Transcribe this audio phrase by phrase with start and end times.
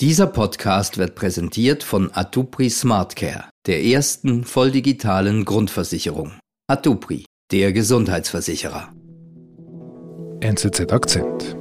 [0.00, 6.34] Dieser Podcast wird präsentiert von Atupri SmartCare, der ersten voll digitalen Grundversicherung.
[6.68, 8.92] Atupri, der Gesundheitsversicherer.
[10.38, 11.56] NZZ Akzent.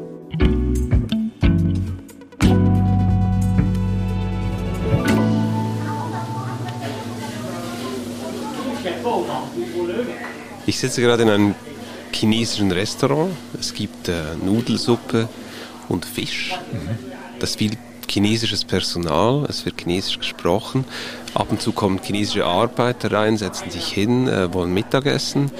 [10.68, 11.56] Ich sitze gerade in einem
[12.12, 13.32] chinesischen Restaurant.
[13.60, 15.28] Es gibt äh, Nudelsuppe
[15.90, 16.54] und Fisch.
[16.72, 17.40] Mhm.
[17.40, 17.78] Das viel
[18.10, 20.86] chinesisches Personal, es wird chinesisch gesprochen.
[21.34, 25.52] Ab und zu kommen chinesische Arbeiter rein, setzen sich hin, äh, wollen Mittagessen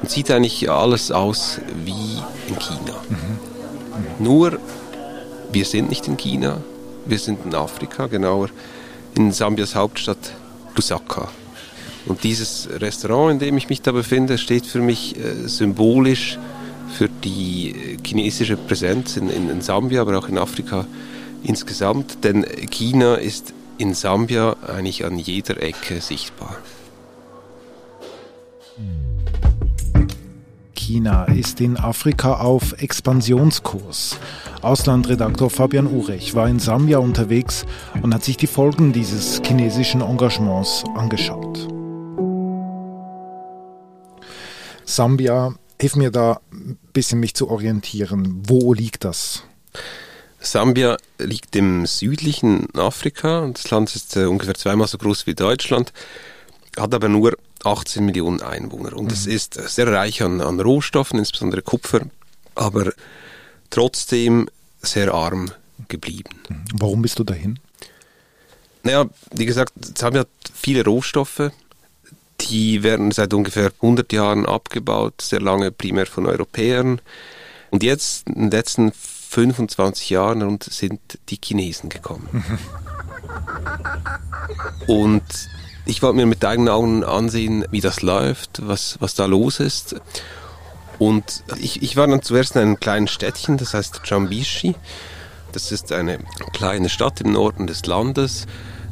[0.00, 2.18] und sieht eigentlich alles aus wie
[2.48, 2.96] in China.
[3.08, 3.16] Mhm.
[3.16, 4.24] Mhm.
[4.24, 4.58] Nur,
[5.52, 6.58] wir sind nicht in China,
[7.06, 8.48] wir sind in Afrika, genauer
[9.14, 10.32] in Sambias Hauptstadt
[10.74, 11.28] Lusaka.
[12.06, 16.38] Und dieses Restaurant, in dem ich mich da befinde, steht für mich äh, symbolisch
[16.96, 20.86] für die äh, chinesische Präsenz in, in, in Sambia, aber auch in Afrika
[21.44, 26.56] insgesamt, denn China ist in Sambia eigentlich an jeder Ecke sichtbar.
[30.74, 34.18] China ist in Afrika auf Expansionskurs.
[34.62, 37.64] Auslandredaktor Fabian Urech war in Sambia unterwegs
[38.02, 41.68] und hat sich die Folgen dieses chinesischen Engagements angeschaut.
[44.84, 48.42] Sambia, hilf mir da ein bisschen mich zu orientieren.
[48.46, 49.44] Wo liegt das?
[50.42, 53.48] Sambia liegt im südlichen Afrika.
[53.52, 55.92] Das Land ist äh, ungefähr zweimal so groß wie Deutschland,
[56.76, 58.94] hat aber nur 18 Millionen Einwohner.
[58.94, 59.12] Und mhm.
[59.12, 62.00] es ist sehr reich an, an Rohstoffen, insbesondere Kupfer,
[62.54, 62.92] aber
[63.70, 64.48] trotzdem
[64.80, 65.52] sehr arm
[65.88, 66.30] geblieben.
[66.48, 66.64] Mhm.
[66.74, 67.58] Warum bist du dahin?
[68.82, 71.52] Naja, wie gesagt, Sambia hat viele Rohstoffe.
[72.40, 77.00] Die werden seit ungefähr 100 Jahren abgebaut, sehr lange primär von Europäern.
[77.70, 78.92] Und jetzt, in den letzten
[79.32, 82.28] 25 Jahren und sind die Chinesen gekommen.
[84.86, 85.22] und
[85.86, 89.96] ich wollte mir mit eigenen Augen ansehen, wie das läuft, was, was da los ist.
[90.98, 94.74] Und ich, ich war dann zuerst in einem kleinen Städtchen, das heißt Jambishi.
[95.52, 96.18] Das ist eine
[96.52, 98.46] kleine Stadt im Norden des Landes,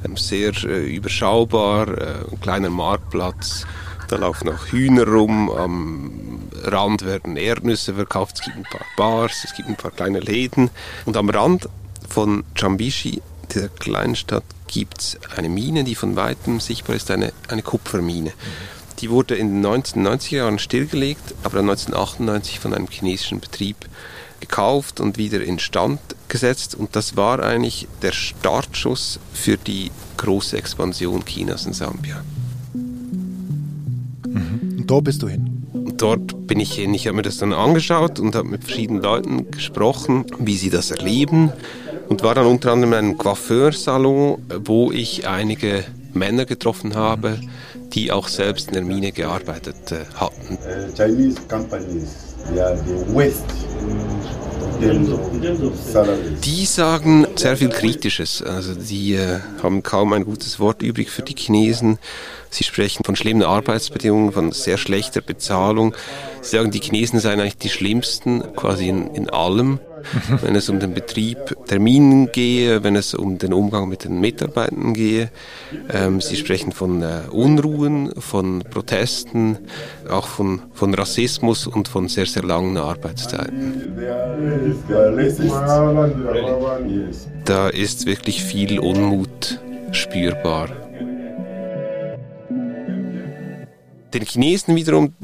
[0.06, 3.66] ähm, sehr äh, überschaubar, äh, ein kleiner Marktplatz.
[4.10, 9.44] Da laufen auch Hühner rum, am Rand werden Erdnüsse verkauft, es gibt ein paar Bars,
[9.44, 10.68] es gibt ein paar kleine Läden.
[11.04, 11.68] Und am Rand
[12.08, 13.22] von Jambishi,
[13.54, 18.32] dieser kleinen Stadt, gibt es eine Mine, die von weitem sichtbar ist, eine, eine Kupfermine.
[18.98, 23.76] Die wurde in den 1990er Jahren stillgelegt, aber dann 1998 von einem chinesischen Betrieb
[24.40, 26.74] gekauft und wieder instand gesetzt.
[26.74, 32.24] Und das war eigentlich der Startschuss für die große Expansion Chinas in Sambia.
[34.90, 35.60] Da bist du hin?
[36.00, 36.94] dort bin ich hin.
[36.94, 40.90] Ich habe mir das dann angeschaut und habe mit verschiedenen Leuten gesprochen, wie sie das
[40.90, 41.52] erleben.
[42.08, 47.38] Und war dann unter anderem in einem Coiffeursalon, wo ich einige Männer getroffen habe,
[47.92, 50.54] die auch selbst in der Mine gearbeitet äh, hatten.
[50.54, 53.44] Uh, Chinese companies, they are the West.
[56.42, 58.42] Die sagen sehr viel Kritisches.
[58.42, 61.98] Also die äh, haben kaum ein gutes Wort übrig für die Chinesen.
[62.50, 65.94] Sie sprechen von schlimmen Arbeitsbedingungen, von sehr schlechter Bezahlung.
[66.42, 69.78] Sie sagen, die Chinesen seien eigentlich die schlimmsten, quasi in, in allem.
[70.40, 74.18] Wenn es um den Betrieb der Minen gehe, wenn es um den Umgang mit den
[74.18, 75.30] Mitarbeitern gehe.
[75.92, 79.58] Ähm, sie sprechen von äh, Unruhen, von Protesten,
[80.08, 83.94] auch von, von Rassismus und von sehr, sehr langen Arbeitszeiten.
[87.44, 89.60] Da ist wirklich viel Unmut
[89.92, 90.89] spürbar.
[94.12, 95.14] Den Chinesen wiederum,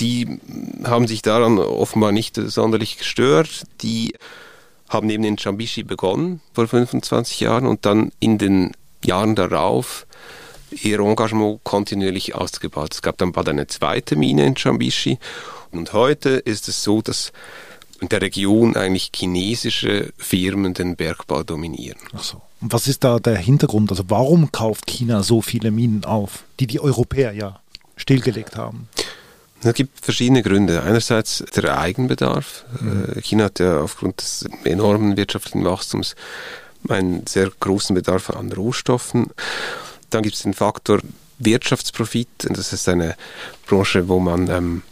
[0.00, 0.38] die
[0.84, 3.64] haben sich daran offenbar nicht sonderlich gestört.
[3.82, 4.14] Die
[4.88, 8.72] haben eben in Chambishi begonnen vor 25 Jahren und dann in den
[9.04, 10.06] Jahren darauf
[10.70, 12.94] ihr Engagement kontinuierlich ausgebaut.
[12.94, 15.18] Es gab dann bald eine zweite Mine in Chambishi
[15.70, 17.32] und heute ist es so, dass
[18.00, 21.98] in der Region eigentlich chinesische Firmen den Bergbau dominieren.
[22.14, 22.40] Ach so.
[22.60, 23.90] Und was ist da der Hintergrund?
[23.90, 27.60] Also warum kauft China so viele Minen auf, die die Europäer ja
[27.98, 28.88] stillgelegt haben?
[29.62, 30.82] Es gibt verschiedene Gründe.
[30.82, 32.64] Einerseits der Eigenbedarf.
[32.80, 33.20] Mhm.
[33.22, 36.14] China hat ja aufgrund des enormen wirtschaftlichen Wachstums
[36.88, 39.26] einen sehr großen Bedarf an Rohstoffen.
[40.10, 41.00] Dann gibt es den Faktor
[41.38, 42.28] Wirtschaftsprofit.
[42.48, 43.16] Das ist eine
[43.66, 44.82] Branche, wo man, ähm,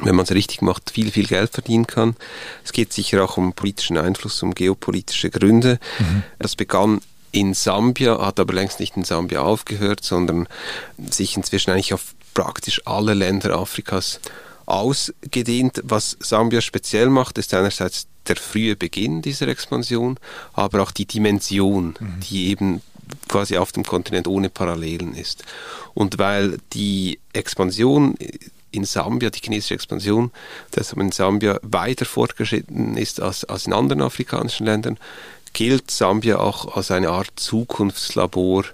[0.00, 2.16] wenn man es richtig macht, viel, viel Geld verdienen kann.
[2.64, 5.78] Es geht sicher auch um politischen Einfluss, um geopolitische Gründe.
[5.98, 6.22] Mhm.
[6.38, 7.00] Das begann
[7.34, 10.46] in Sambia, hat aber längst nicht in Sambia aufgehört, sondern
[10.98, 14.20] sich inzwischen eigentlich auf praktisch alle Länder Afrikas
[14.66, 15.80] ausgedehnt.
[15.82, 20.18] Was Sambia speziell macht, ist einerseits der frühe Beginn dieser Expansion,
[20.52, 22.20] aber auch die Dimension, mhm.
[22.20, 22.80] die eben
[23.28, 25.42] quasi auf dem Kontinent ohne Parallelen ist.
[25.92, 28.16] Und weil die Expansion
[28.70, 30.30] in Sambia, die chinesische Expansion,
[30.74, 34.98] deshalb in Sambia weiter fortgeschritten ist als, als in anderen afrikanischen Ländern,
[35.54, 38.64] gilt Sambia auch als eine Art Zukunftslabor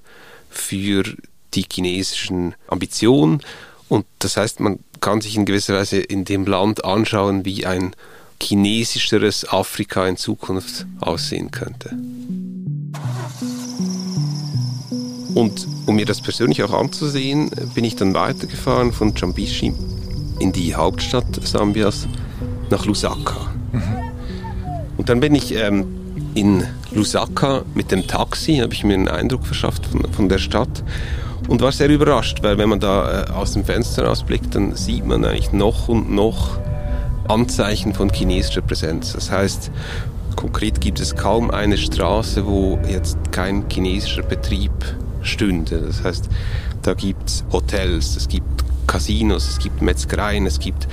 [0.48, 1.04] für
[1.54, 3.42] die chinesischen Ambitionen.
[3.88, 7.94] Und das heißt, man kann sich in gewisser Weise in dem Land anschauen, wie ein
[8.42, 11.90] chinesischeres Afrika in Zukunft aussehen könnte.
[15.34, 19.72] Und um mir das persönlich auch anzusehen, bin ich dann weitergefahren von Chambishi
[20.40, 22.08] in die Hauptstadt Sambias
[22.70, 23.54] nach Lusaka.
[23.72, 23.82] Mhm.
[24.96, 25.99] Und dann bin ich ähm,
[26.34, 30.82] in Lusaka mit dem Taxi, habe ich mir einen Eindruck verschafft von, von der Stadt
[31.48, 35.06] und war sehr überrascht, weil wenn man da äh, aus dem Fenster ausblickt, dann sieht
[35.06, 36.58] man eigentlich noch und noch
[37.28, 39.12] Anzeichen von chinesischer Präsenz.
[39.12, 39.70] Das heißt,
[40.36, 44.72] konkret gibt es kaum eine Straße, wo jetzt kein chinesischer Betrieb
[45.22, 45.80] stünde.
[45.86, 46.28] Das heißt,
[46.82, 50.88] da gibt es Hotels, es gibt Casinos, es gibt Metzgereien, es gibt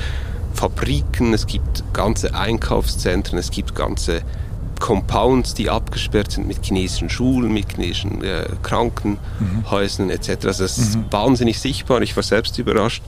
[0.54, 4.22] Fabriken, es gibt ganze Einkaufszentren, es gibt ganze
[4.80, 10.12] Compounds, die abgesperrt sind mit chinesischen Schulen, mit chinesischen äh, Krankenhäusern mhm.
[10.12, 10.46] etc.
[10.46, 11.06] Also das ist mhm.
[11.12, 12.02] wahnsinnig sichtbar.
[12.02, 13.04] Ich war selbst überrascht.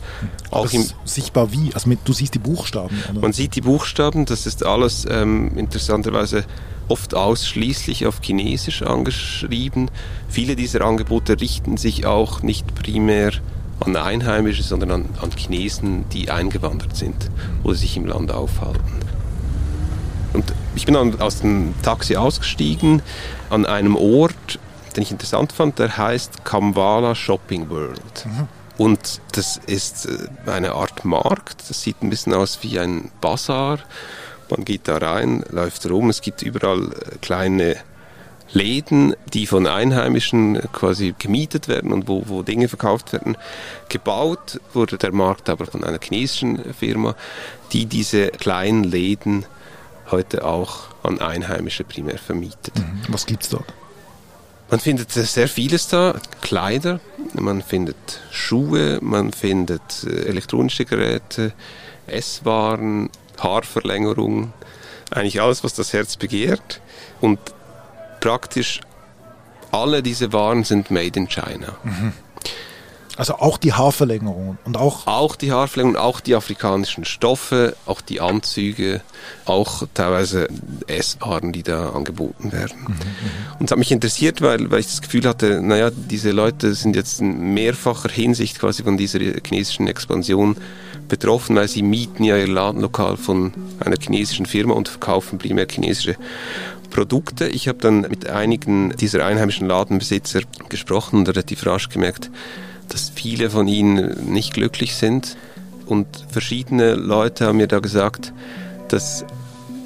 [0.52, 1.74] Auch im, sichtbar wie?
[1.74, 2.98] Also mit, du siehst die Buchstaben?
[3.12, 3.20] Oder?
[3.22, 4.26] Man sieht die Buchstaben.
[4.26, 6.46] Das ist alles ähm, interessanterweise
[6.88, 9.92] oft ausschließlich auf Chinesisch angeschrieben.
[10.28, 13.32] Viele dieser Angebote richten sich auch nicht primär
[13.80, 17.30] an Einheimische, sondern an, an Chinesen, die eingewandert sind
[17.64, 19.00] oder sich im Land aufhalten.
[20.34, 23.02] Und ich bin dann aus dem Taxi ausgestiegen
[23.50, 24.60] an einem Ort,
[24.96, 28.26] den ich interessant fand, der heißt Kamwala Shopping World.
[28.26, 28.48] Mhm.
[28.78, 33.80] Und das ist äh, eine Art Markt, das sieht ein bisschen aus wie ein Bazar.
[34.50, 37.76] Man geht da rein, läuft rum, es gibt überall äh, kleine
[38.52, 43.38] Läden, die von Einheimischen quasi gemietet werden und wo, wo Dinge verkauft werden.
[43.90, 47.16] Gebaut wurde der Markt aber von einer chinesischen Firma,
[47.74, 49.46] die diese kleinen Läden
[50.12, 52.78] heute auch an Einheimische primär vermietet.
[52.78, 53.02] Mhm.
[53.10, 53.74] Was gibt es dort?
[54.70, 57.00] Man findet sehr vieles da, Kleider,
[57.34, 61.54] man findet Schuhe, man findet äh, elektronische Geräte,
[62.06, 63.10] Esswaren,
[63.40, 64.54] Haarverlängerung,
[65.12, 66.82] eigentlich alles, was das Herz begehrt.
[67.20, 67.40] Und
[68.20, 68.82] praktisch
[69.72, 71.76] alle diese Waren sind made in China.
[71.84, 72.14] Mhm.
[73.20, 75.06] Also auch die Haarverlängerungen und auch.
[75.06, 79.02] Auch die Haarverlängerungen, auch die afrikanischen Stoffe, auch die Anzüge,
[79.44, 80.48] auch teilweise
[80.88, 82.80] Esswaren, die da angeboten werden.
[82.80, 83.60] Mhm, mhm.
[83.60, 86.96] und es hat mich interessiert, weil, weil ich das Gefühl hatte, naja, diese Leute sind
[86.96, 90.56] jetzt in mehrfacher Hinsicht quasi von dieser chinesischen Expansion
[91.10, 93.52] betroffen, weil sie mieten ja ihr Ladenlokal von
[93.82, 96.16] einer chinesischen Firma und verkaufen primär chinesische
[96.90, 97.50] Produkte.
[97.50, 100.40] Ich habe dann mit einigen dieser einheimischen Ladenbesitzer
[100.70, 102.32] gesprochen und relativ rasch gemerkt,
[102.90, 105.38] dass viele von ihnen nicht glücklich sind.
[105.86, 108.34] Und verschiedene Leute haben mir da gesagt,
[108.90, 109.26] dass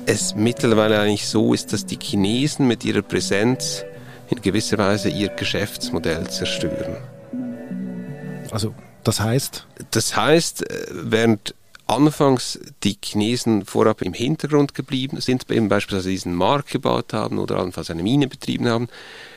[0.06, 3.84] es mittlerweile eigentlich so ist, dass die Chinesen mit ihrer Präsenz
[4.30, 6.98] in gewisser Weise ihr Geschäftsmodell zerstören.
[8.52, 8.74] Also
[9.04, 9.68] das heißt?
[9.92, 11.56] Das heißt, äh, während
[11.88, 17.58] anfangs die Chinesen vorab im Hintergrund geblieben sind, eben beispielsweise diesen Markt gebaut haben oder
[17.58, 18.88] allenfalls eine Mine betrieben haben,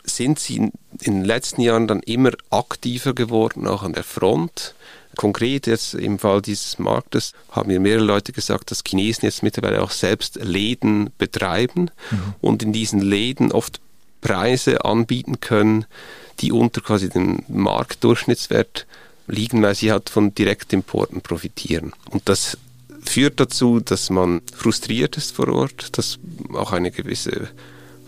[0.07, 0.73] sind sie in,
[1.05, 4.75] den letzten Jahren dann immer aktiver geworden, auch an der Front.
[5.17, 9.83] Konkret jetzt im Fall dieses Marktes haben mir mehrere Leute gesagt, dass Chinesen jetzt mittlerweile
[9.83, 12.35] auch selbst Läden betreiben mhm.
[12.41, 13.81] und in diesen Läden oft
[14.21, 15.87] Preise anbieten können,
[16.41, 18.87] die unter quasi dem Marktdurchschnittswert
[19.27, 21.93] liegen, weil sie halt von Direktimporten profitieren.
[22.11, 22.59] Und das
[23.05, 26.19] führt dazu, dass man frustriert ist vor Ort, dass
[26.53, 27.49] auch eine gewisse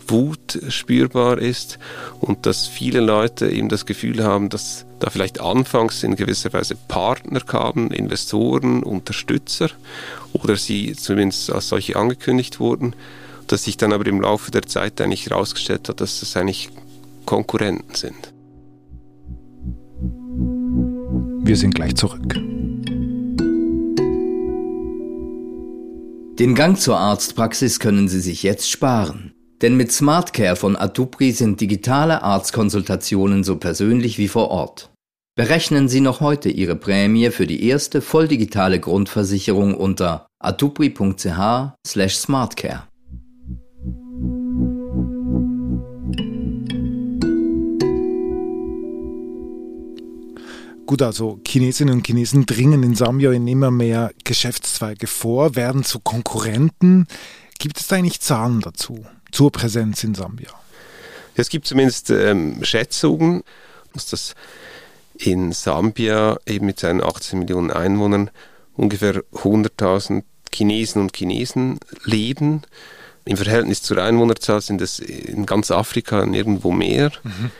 [0.09, 1.79] Wut spürbar ist
[2.19, 6.75] und dass viele Leute eben das Gefühl haben, dass da vielleicht anfangs in gewisser Weise
[6.75, 9.69] Partner kamen, Investoren, Unterstützer
[10.33, 12.95] oder sie zumindest als solche angekündigt wurden,
[13.47, 16.69] dass sich dann aber im Laufe der Zeit eigentlich herausgestellt hat, dass das eigentlich
[17.25, 18.33] Konkurrenten sind.
[21.45, 22.35] Wir sind gleich zurück.
[26.39, 29.33] Den Gang zur Arztpraxis können Sie sich jetzt sparen.
[29.61, 34.89] Denn mit SmartCare von Atupri sind digitale Arztkonsultationen so persönlich wie vor Ort.
[35.35, 42.83] Berechnen Sie noch heute Ihre Prämie für die erste volldigitale Grundversicherung unter atupri.ch/smartcare.
[50.85, 55.99] Gut, also Chinesinnen und Chinesen dringen in Sambia in immer mehr Geschäftszweige vor, werden zu
[55.99, 57.07] Konkurrenten.
[57.59, 60.49] Gibt es da eigentlich Zahlen dazu, zur Präsenz in Sambia?
[61.35, 63.43] Es gibt zumindest ähm, Schätzungen,
[63.93, 64.35] dass das
[65.17, 68.29] in Sambia eben mit seinen 18 Millionen Einwohnern
[68.75, 72.63] ungefähr 100.000 Chinesen und Chinesen leben.
[73.25, 77.11] Im Verhältnis zur Einwohnerzahl sind es in ganz Afrika nirgendwo mehr.
[77.23, 77.51] Mhm.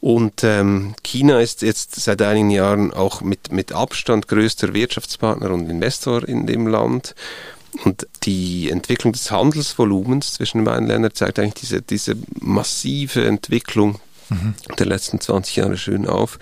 [0.00, 5.70] Und ähm, China ist jetzt seit einigen Jahren auch mit, mit Abstand größter Wirtschaftspartner und
[5.70, 7.14] Investor in dem Land.
[7.84, 13.98] Und die Entwicklung des Handelsvolumens zwischen den beiden Ländern zeigt eigentlich diese, diese massive Entwicklung
[14.28, 14.54] mhm.
[14.78, 16.38] der letzten 20 Jahre schön auf.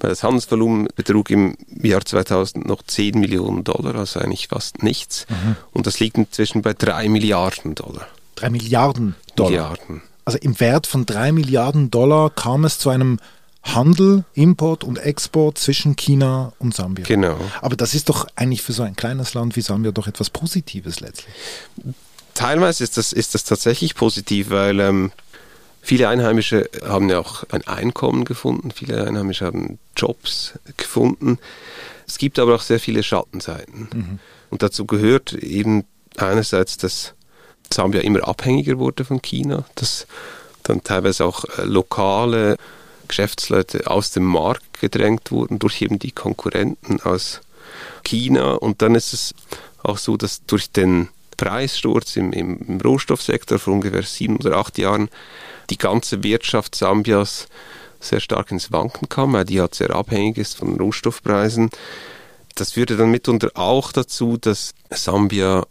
[0.00, 5.26] Weil das Handelsvolumen betrug im Jahr 2000 noch 10 Millionen Dollar, also eigentlich fast nichts.
[5.30, 5.56] Mhm.
[5.72, 8.06] Und das liegt inzwischen bei 3 Milliarden Dollar.
[8.34, 9.50] 3 Milliarden Dollar?
[9.50, 10.02] Milliarden.
[10.26, 13.18] Also im Wert von 3 Milliarden Dollar kam es zu einem
[13.74, 17.04] Handel, Import und Export zwischen China und Sambia.
[17.04, 17.38] Genau.
[17.60, 21.00] Aber das ist doch eigentlich für so ein kleines Land wie Sambia doch etwas Positives
[21.00, 21.34] letztlich.
[22.34, 25.10] Teilweise ist das, ist das tatsächlich positiv, weil ähm,
[25.82, 31.38] viele Einheimische haben ja auch ein Einkommen gefunden, viele Einheimische haben Jobs gefunden.
[32.06, 33.88] Es gibt aber auch sehr viele Schattenseiten.
[33.92, 34.18] Mhm.
[34.50, 35.84] Und dazu gehört eben
[36.16, 37.14] einerseits, dass
[37.72, 40.06] Sambia immer abhängiger wurde von China, dass
[40.62, 42.56] dann teilweise auch äh, lokale
[43.06, 47.40] Geschäftsleute aus dem Markt gedrängt wurden durch eben die Konkurrenten aus
[48.04, 48.54] China.
[48.54, 49.34] Und dann ist es
[49.82, 55.08] auch so, dass durch den Preissturz im, im Rohstoffsektor vor ungefähr sieben oder acht Jahren
[55.70, 57.48] die ganze Wirtschaft Sambias
[58.00, 61.70] sehr stark ins Wanken kam, weil die halt sehr abhängig ist von Rohstoffpreisen.
[62.54, 65.66] Das führte dann mitunter auch dazu, dass Sambia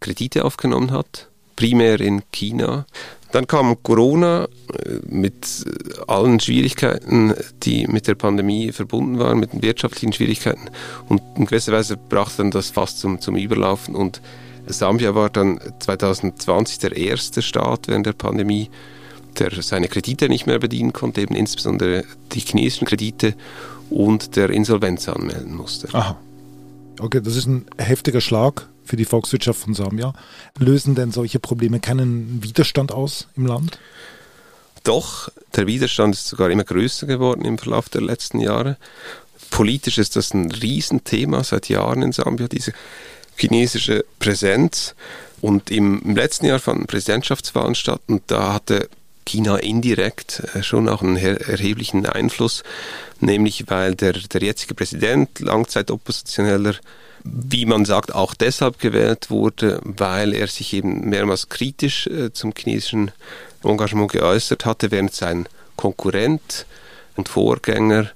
[0.00, 2.86] Kredite aufgenommen hat, primär in China,
[3.32, 5.64] dann kam Corona äh, mit
[6.06, 10.68] allen Schwierigkeiten, die mit der Pandemie verbunden waren, mit den wirtschaftlichen Schwierigkeiten.
[11.08, 13.94] Und in gewisser Weise brachte dann das fast zum, zum Überlaufen.
[13.94, 14.20] Und
[14.66, 18.70] Sambia war dann 2020 der erste Staat während der Pandemie,
[19.38, 23.34] der seine Kredite nicht mehr bedienen konnte, eben insbesondere die chinesischen Kredite
[23.88, 25.88] und der Insolvenz anmelden musste.
[25.92, 26.18] Aha.
[27.00, 30.12] Okay, das ist ein heftiger Schlag für die Volkswirtschaft von Sambia.
[30.58, 33.78] Lösen denn solche Probleme keinen Widerstand aus im Land?
[34.84, 38.76] Doch, der Widerstand ist sogar immer größer geworden im Verlauf der letzten Jahre.
[39.50, 42.72] Politisch ist das ein Riesenthema seit Jahren in Sambia, diese
[43.36, 44.94] chinesische Präsenz.
[45.40, 48.88] Und im, im letzten Jahr fanden Präsidentschaftswahlen statt und da hatte
[49.24, 52.62] China indirekt äh, schon auch einen erheblichen Einfluss,
[53.20, 56.74] nämlich weil der, der jetzige Präsident, Langzeitoppositioneller,
[57.24, 62.52] wie man sagt, auch deshalb gewählt wurde, weil er sich eben mehrmals kritisch äh, zum
[62.56, 63.12] chinesischen
[63.62, 66.66] Engagement geäußert hatte, während sein Konkurrent
[67.16, 68.10] und Vorgänger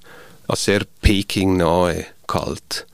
[0.47, 2.85] als sehr Peking nahe kalt.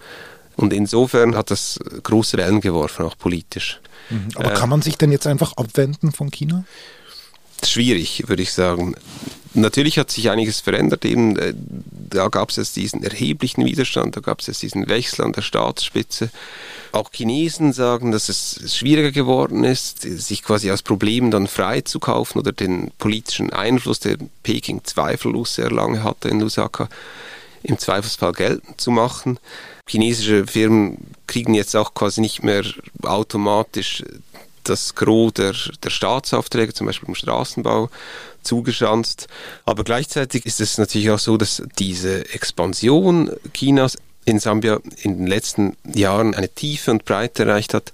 [0.56, 3.80] Und insofern hat das große Wellen geworfen, auch politisch.
[4.10, 4.30] Mhm.
[4.36, 6.66] Aber äh, kann man sich denn jetzt einfach abwenden von China?
[7.70, 8.96] Schwierig, würde ich sagen.
[9.56, 11.06] Natürlich hat sich einiges verändert.
[11.06, 11.54] Eben, äh,
[12.10, 15.42] da gab es jetzt diesen erheblichen Widerstand, da gab es jetzt diesen Wechsel an der
[15.42, 16.30] Staatsspitze.
[16.92, 22.00] Auch Chinesen sagen, dass es schwieriger geworden ist, sich quasi aus Problemen dann frei zu
[22.00, 26.90] kaufen oder den politischen Einfluss, den Peking zweifellos sehr lange hatte in Lusaka,
[27.64, 29.40] im Zweifelsfall geltend zu machen.
[29.88, 32.64] Chinesische Firmen kriegen jetzt auch quasi nicht mehr
[33.02, 34.04] automatisch
[34.64, 35.54] das Gros der,
[35.84, 37.90] der Staatsaufträge, zum Beispiel im Straßenbau,
[38.44, 39.28] zugeschanzt.
[39.66, 45.28] Aber gleichzeitig ist es natürlich auch so, dass diese Expansion Chinas in Sambia in den
[45.28, 47.92] letzten Jahren eine Tiefe und Breite erreicht hat,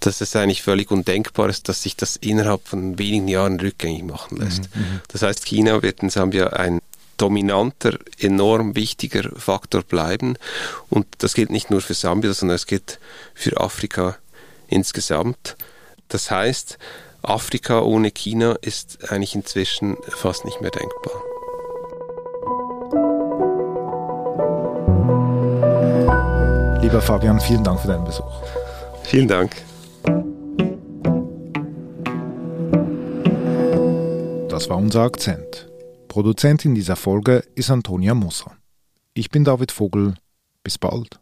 [0.00, 4.38] dass es eigentlich völlig undenkbar ist, dass sich das innerhalb von wenigen Jahren rückgängig machen
[4.38, 4.74] lässt.
[4.74, 4.80] Mhm.
[4.80, 5.00] mhm.
[5.08, 6.80] Das heißt, China wird in Sambia ein
[7.18, 10.36] dominanter, enorm wichtiger Faktor bleiben.
[10.88, 12.98] Und das gilt nicht nur für Sambia, sondern es gilt
[13.34, 14.16] für Afrika
[14.68, 15.56] insgesamt.
[16.10, 16.78] Das heißt,
[17.22, 21.14] Afrika ohne China ist eigentlich inzwischen fast nicht mehr denkbar.
[26.82, 28.42] Lieber Fabian, vielen Dank für deinen Besuch.
[29.04, 29.54] Vielen Dank.
[34.48, 35.70] Das war unser Akzent.
[36.08, 38.56] Produzentin dieser Folge ist Antonia Moser.
[39.14, 40.14] Ich bin David Vogel.
[40.64, 41.19] Bis bald.